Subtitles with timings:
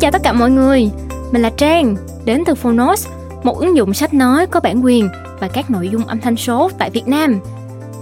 [0.00, 0.90] chào tất cả mọi người,
[1.32, 3.08] mình là Trang, đến từ Phonos,
[3.42, 5.08] một ứng dụng sách nói có bản quyền
[5.40, 7.40] và các nội dung âm thanh số tại Việt Nam.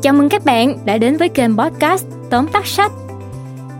[0.02, 2.92] Chào mừng các bạn đã đến với kênh podcast Tóm tắt sách.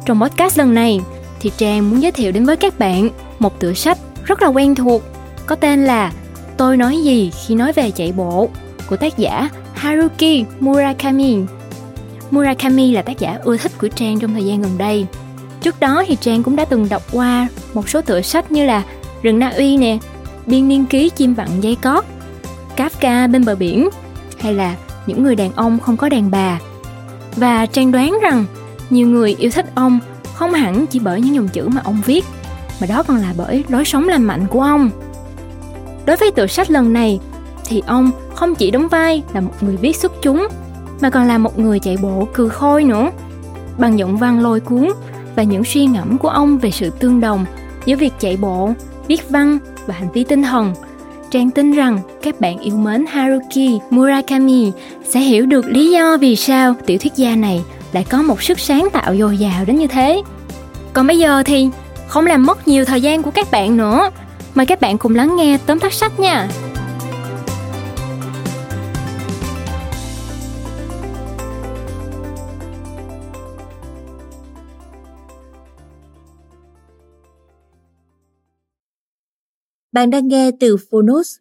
[0.06, 1.00] Trong podcast lần này
[1.40, 3.08] thì Trang muốn giới thiệu đến với các bạn
[3.38, 5.02] một tựa sách rất là quen thuộc
[5.46, 6.12] có tên là
[6.56, 8.48] Tôi nói gì khi nói về chạy bộ
[8.88, 11.38] của tác giả Haruki Murakami.
[12.30, 15.06] Murakami là tác giả ưa thích của Trang trong thời gian gần đây.
[15.68, 18.82] Trước đó thì Trang cũng đã từng đọc qua một số tựa sách như là
[19.22, 19.98] Rừng Na Uy nè,
[20.46, 22.04] Biên niên ký chim vặn dây cót,
[22.76, 23.88] Kafka bên bờ biển
[24.38, 24.76] hay là
[25.06, 26.60] Những người đàn ông không có đàn bà.
[27.36, 28.44] Và Trang đoán rằng
[28.90, 29.98] nhiều người yêu thích ông
[30.34, 32.24] không hẳn chỉ bởi những dòng chữ mà ông viết,
[32.80, 34.90] mà đó còn là bởi lối sống lành mạnh của ông.
[36.06, 37.20] Đối với tựa sách lần này
[37.64, 40.48] thì ông không chỉ đóng vai là một người viết xuất chúng
[41.00, 43.10] mà còn là một người chạy bộ cừ khôi nữa.
[43.78, 44.88] Bằng giọng văn lôi cuốn
[45.38, 47.44] và những suy ngẫm của ông về sự tương đồng
[47.84, 48.72] giữa việc chạy bộ,
[49.08, 50.74] viết văn và hành vi tinh thần.
[51.30, 54.72] Trang tin rằng các bạn yêu mến Haruki Murakami
[55.04, 58.60] sẽ hiểu được lý do vì sao tiểu thuyết gia này lại có một sức
[58.60, 60.22] sáng tạo dồi dào đến như thế.
[60.92, 61.68] Còn bây giờ thì
[62.08, 64.10] không làm mất nhiều thời gian của các bạn nữa.
[64.54, 66.48] Mời các bạn cùng lắng nghe tóm tắt sách nha.
[79.92, 81.36] Bạn đang nghe từ Phonos.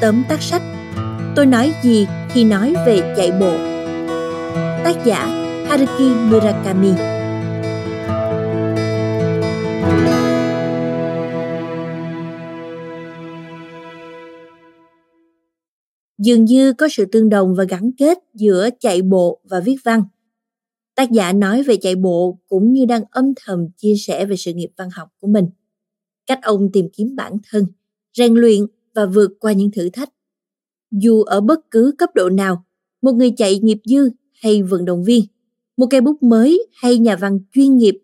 [0.00, 0.62] Tóm tắt sách,
[1.36, 3.56] Tôi nói gì khi nói về chạy bộ?
[4.84, 5.26] Tác giả,
[5.68, 6.92] Haruki Murakami.
[16.18, 20.02] Dường như có sự tương đồng và gắn kết giữa chạy bộ và viết văn–
[20.94, 24.52] Tác giả nói về chạy bộ cũng như đang âm thầm chia sẻ về sự
[24.52, 25.46] nghiệp văn học của mình.
[26.26, 27.66] Cách ông tìm kiếm bản thân,
[28.14, 28.60] rèn luyện
[28.94, 30.12] và vượt qua những thử thách.
[30.90, 32.64] Dù ở bất cứ cấp độ nào,
[33.02, 35.24] một người chạy nghiệp dư hay vận động viên,
[35.76, 37.98] một cây bút mới hay nhà văn chuyên nghiệp,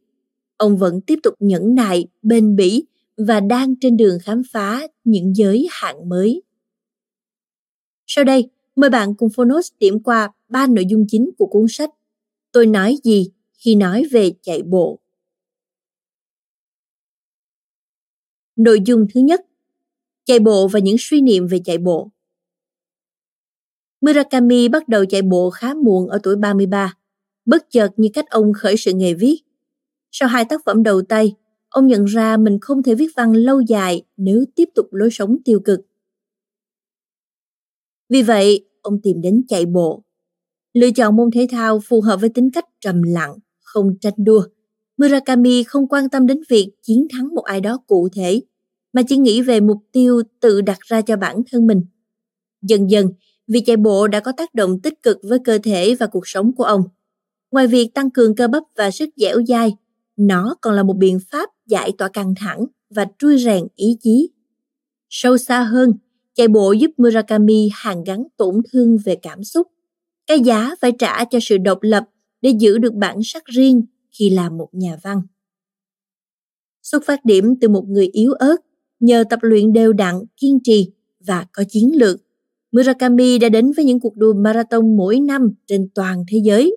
[0.56, 2.84] ông vẫn tiếp tục nhẫn nại, bền bỉ
[3.16, 6.42] và đang trên đường khám phá những giới hạn mới.
[8.06, 11.90] Sau đây, mời bạn cùng Phonos điểm qua ba nội dung chính của cuốn sách
[12.52, 14.98] tôi nói gì khi nói về chạy bộ
[18.56, 19.40] nội dung thứ nhất
[20.24, 22.10] chạy bộ và những suy niệm về chạy bộ
[24.00, 26.94] Murakami bắt đầu chạy bộ khá muộn ở tuổi 33,
[27.44, 29.40] bất chợt như cách ông khởi sự nghề viết.
[30.10, 31.34] Sau hai tác phẩm đầu tay,
[31.68, 35.36] ông nhận ra mình không thể viết văn lâu dài nếu tiếp tục lối sống
[35.44, 35.80] tiêu cực.
[38.08, 40.02] Vì vậy, ông tìm đến chạy bộ.
[40.74, 44.42] Lựa chọn môn thể thao phù hợp với tính cách trầm lặng, không tranh đua.
[44.96, 48.40] Murakami không quan tâm đến việc chiến thắng một ai đó cụ thể,
[48.92, 51.82] mà chỉ nghĩ về mục tiêu tự đặt ra cho bản thân mình.
[52.62, 53.12] Dần dần,
[53.48, 56.52] việc chạy bộ đã có tác động tích cực với cơ thể và cuộc sống
[56.54, 56.82] của ông.
[57.50, 59.76] Ngoài việc tăng cường cơ bắp và sức dẻo dai,
[60.16, 64.30] nó còn là một biện pháp giải tỏa căng thẳng và trui rèn ý chí.
[65.08, 65.92] Sâu xa hơn,
[66.34, 69.66] chạy bộ giúp Murakami hàn gắn tổn thương về cảm xúc
[70.28, 72.04] cái giá phải trả cho sự độc lập
[72.40, 73.82] để giữ được bản sắc riêng
[74.18, 75.22] khi làm một nhà văn.
[76.82, 78.56] Xuất phát điểm từ một người yếu ớt,
[79.00, 80.90] nhờ tập luyện đều đặn, kiên trì
[81.20, 82.20] và có chiến lược,
[82.72, 86.76] Murakami đã đến với những cuộc đua marathon mỗi năm trên toàn thế giới.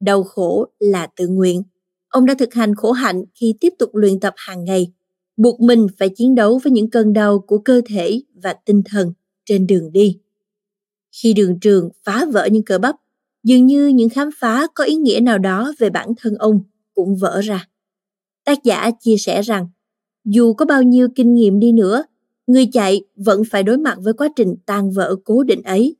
[0.00, 1.62] Đau khổ là tự nguyện.
[2.08, 4.92] Ông đã thực hành khổ hạnh khi tiếp tục luyện tập hàng ngày,
[5.36, 9.12] buộc mình phải chiến đấu với những cơn đau của cơ thể và tinh thần
[9.44, 10.20] trên đường đi.
[11.22, 12.96] Khi đường trường phá vỡ những cơ bắp,
[13.42, 16.60] dường như những khám phá có ý nghĩa nào đó về bản thân ông
[16.94, 17.68] cũng vỡ ra.
[18.44, 19.68] Tác giả chia sẻ rằng,
[20.24, 22.04] dù có bao nhiêu kinh nghiệm đi nữa,
[22.46, 25.96] người chạy vẫn phải đối mặt với quá trình tan vỡ cố định ấy.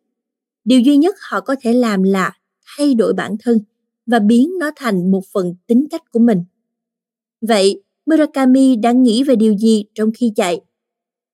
[0.65, 2.33] Điều duy nhất họ có thể làm là
[2.77, 3.59] thay đổi bản thân
[4.07, 6.45] và biến nó thành một phần tính cách của mình.
[7.41, 10.61] Vậy, Murakami đang nghĩ về điều gì trong khi chạy?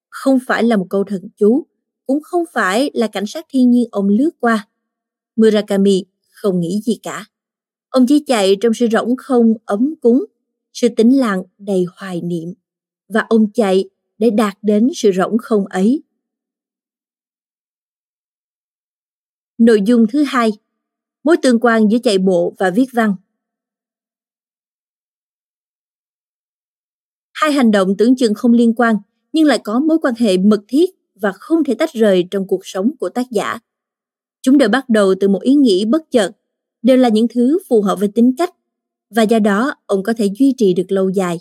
[0.09, 1.67] Không phải là một câu thần chú,
[2.07, 4.69] cũng không phải là cảnh sát thiên nhiên ông lướt qua.
[5.37, 7.25] Murakami không nghĩ gì cả.
[7.89, 10.25] Ông chỉ chạy trong sự rỗng không ấm cúng,
[10.73, 12.55] sự tĩnh lặng đầy hoài niệm.
[13.09, 13.85] Và ông chạy
[14.19, 16.03] để đạt đến sự rỗng không ấy.
[19.59, 20.51] Nội dung thứ hai,
[21.25, 23.15] mối tương quan giữa chạy bộ và viết văn.
[27.33, 28.97] Hai hành động tưởng chừng không liên quan
[29.33, 30.91] nhưng lại có mối quan hệ mật thiết
[31.23, 33.59] và không thể tách rời trong cuộc sống của tác giả.
[34.43, 36.31] Chúng đều bắt đầu từ một ý nghĩ bất chợt.
[36.83, 38.51] đều là những thứ phù hợp với tính cách
[39.11, 41.39] và do đó ông có thể duy trì được lâu dài.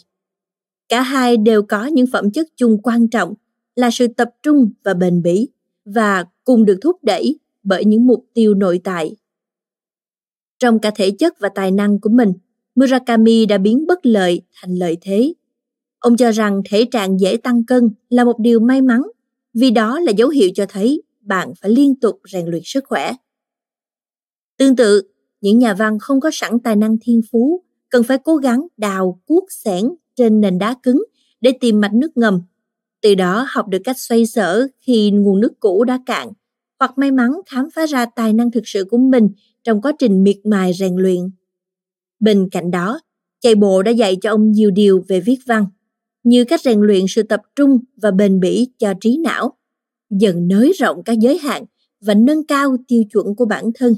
[0.89, 3.33] Cả hai đều có những phẩm chất chung quan trọng
[3.75, 5.49] là sự tập trung và bền bỉ
[5.85, 9.15] và cùng được thúc đẩy bởi những mục tiêu nội tại.
[10.59, 12.33] Trong cả thể chất và tài năng của mình,
[12.75, 15.33] Murakami đã biến bất lợi thành lợi thế.
[15.99, 19.01] Ông cho rằng thể trạng dễ tăng cân là một điều may mắn
[19.53, 23.13] vì đó là dấu hiệu cho thấy bạn phải liên tục rèn luyện sức khỏe.
[24.57, 25.01] Tương tự,
[25.41, 29.21] những nhà văn không có sẵn tài năng thiên phú cần phải cố gắng đào
[29.25, 31.03] cuốc xẻng trên nền đá cứng
[31.41, 32.41] để tìm mạch nước ngầm.
[33.01, 36.29] Từ đó học được cách xoay sở khi nguồn nước cũ đã cạn,
[36.79, 39.29] hoặc may mắn khám phá ra tài năng thực sự của mình
[39.63, 41.19] trong quá trình miệt mài rèn luyện.
[42.19, 42.99] Bên cạnh đó,
[43.39, 45.65] chạy bộ đã dạy cho ông nhiều điều về viết văn,
[46.23, 49.53] như cách rèn luyện sự tập trung và bền bỉ cho trí não,
[50.09, 51.65] dần nới rộng các giới hạn
[52.01, 53.95] và nâng cao tiêu chuẩn của bản thân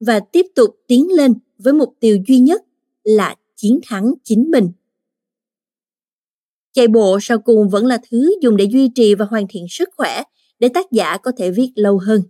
[0.00, 2.62] và tiếp tục tiến lên với mục tiêu duy nhất
[3.04, 4.70] là chiến thắng chính mình.
[6.72, 9.88] Chạy bộ sau cùng vẫn là thứ dùng để duy trì và hoàn thiện sức
[9.96, 10.22] khỏe
[10.58, 12.22] để tác giả có thể viết lâu hơn.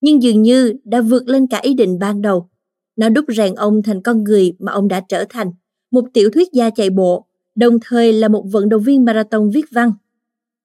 [0.00, 2.48] Nhưng dường như đã vượt lên cả ý định ban đầu.
[2.96, 5.50] Nó đúc rèn ông thành con người mà ông đã trở thành,
[5.90, 7.27] một tiểu thuyết gia chạy bộ,
[7.58, 9.92] đồng thời là một vận động viên marathon viết văn.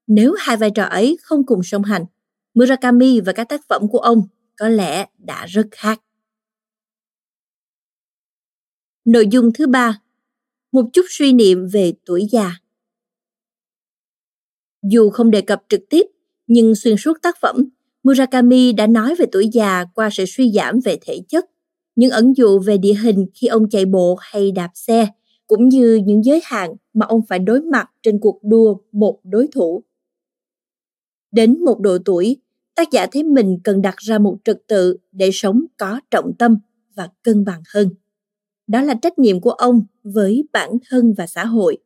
[0.07, 2.05] Nếu hai vai trò ấy không cùng song hành,
[2.53, 6.01] Murakami và các tác phẩm của ông có lẽ đã rất khác.
[9.05, 10.01] Nội dung thứ ba
[10.71, 12.51] Một chút suy niệm về tuổi già
[14.83, 16.05] Dù không đề cập trực tiếp,
[16.47, 17.55] nhưng xuyên suốt tác phẩm,
[18.03, 21.45] Murakami đã nói về tuổi già qua sự suy giảm về thể chất,
[21.95, 25.07] những ẩn dụ về địa hình khi ông chạy bộ hay đạp xe,
[25.47, 29.47] cũng như những giới hạn mà ông phải đối mặt trên cuộc đua một đối
[29.47, 29.83] thủ.
[31.31, 32.37] Đến một độ tuổi,
[32.75, 36.57] tác giả thấy mình cần đặt ra một trật tự để sống có trọng tâm
[36.95, 37.89] và cân bằng hơn.
[38.67, 41.77] Đó là trách nhiệm của ông với bản thân và xã hội,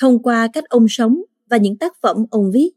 [0.00, 2.70] thông qua cách ông sống và những tác phẩm ông viết.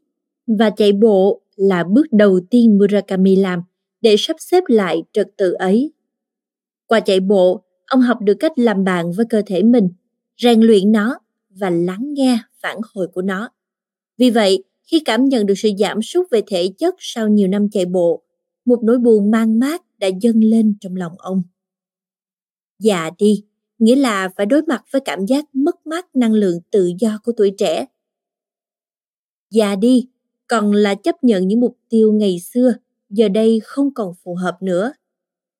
[0.58, 3.62] Và chạy bộ là bước đầu tiên Murakami làm
[4.00, 5.92] để sắp xếp lại trật tự ấy.
[6.86, 9.88] Qua chạy bộ, ông học được cách làm bạn với cơ thể mình,
[10.42, 11.18] rèn luyện nó
[11.50, 13.50] và lắng nghe phản hồi của nó.
[14.18, 17.70] Vì vậy, khi cảm nhận được sự giảm sút về thể chất sau nhiều năm
[17.70, 18.22] chạy bộ,
[18.64, 21.42] một nỗi buồn mang mát đã dâng lên trong lòng ông.
[22.78, 23.44] Già đi,
[23.78, 27.32] nghĩa là phải đối mặt với cảm giác mất mát năng lượng tự do của
[27.36, 27.86] tuổi trẻ.
[29.50, 30.08] Già đi,
[30.46, 32.74] còn là chấp nhận những mục tiêu ngày xưa
[33.10, 34.92] giờ đây không còn phù hợp nữa.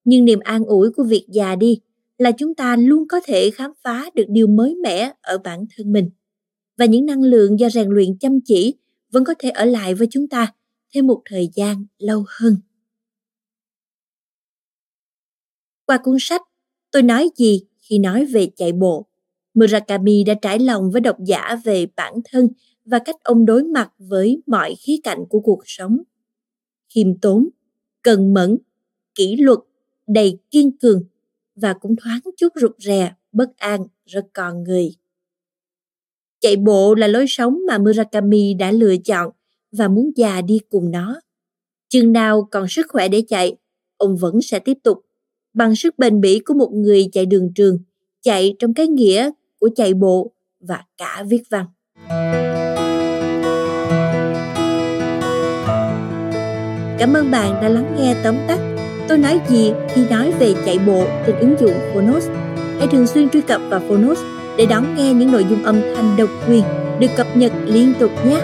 [0.05, 1.81] Nhưng niềm an ủi của việc già đi
[2.19, 5.93] là chúng ta luôn có thể khám phá được điều mới mẻ ở bản thân
[5.93, 6.11] mình.
[6.77, 8.75] Và những năng lượng do rèn luyện chăm chỉ
[9.13, 10.55] vẫn có thể ở lại với chúng ta
[10.95, 12.57] thêm một thời gian lâu hơn.
[15.87, 16.43] Qua cuốn sách,
[16.91, 19.07] tôi nói gì khi nói về chạy bộ?
[19.55, 22.49] Murakami đã trải lòng với độc giả về bản thân
[22.85, 25.99] và cách ông đối mặt với mọi khía cạnh của cuộc sống.
[26.95, 27.49] Khiêm tốn,
[28.03, 28.59] cần mẫn,
[29.15, 29.59] kỷ luật,
[30.07, 31.05] đầy kiên cường
[31.61, 34.95] và cũng thoáng chút rụt rè, bất an, rất còn người.
[36.41, 39.31] Chạy bộ là lối sống mà Murakami đã lựa chọn
[39.73, 41.21] và muốn già đi cùng nó.
[41.89, 43.57] Chừng nào còn sức khỏe để chạy,
[43.97, 45.05] ông vẫn sẽ tiếp tục.
[45.55, 47.79] Bằng sức bền bỉ của một người chạy đường trường,
[48.23, 51.67] chạy trong cái nghĩa của chạy bộ và cả viết văn.
[56.99, 58.68] Cảm ơn bạn đã lắng nghe tóm tắt
[59.09, 62.29] Tôi nói gì khi nói về chạy bộ trên ứng dụng Phonos.
[62.79, 64.19] Hãy thường xuyên truy cập vào Phonos
[64.57, 66.63] để đón nghe những nội dung âm thanh độc quyền
[67.01, 68.41] được cập nhật liên tục nhé.